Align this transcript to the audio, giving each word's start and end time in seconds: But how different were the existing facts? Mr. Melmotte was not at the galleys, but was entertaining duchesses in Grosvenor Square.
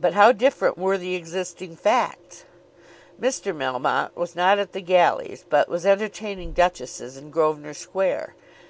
But 0.00 0.14
how 0.14 0.32
different 0.32 0.78
were 0.78 0.96
the 0.96 1.14
existing 1.16 1.76
facts? 1.76 2.46
Mr. 3.20 3.54
Melmotte 3.54 4.16
was 4.16 4.34
not 4.34 4.58
at 4.58 4.72
the 4.72 4.80
galleys, 4.80 5.44
but 5.50 5.68
was 5.68 5.84
entertaining 5.84 6.54
duchesses 6.54 7.18
in 7.18 7.28
Grosvenor 7.30 7.74
Square. 7.74 8.34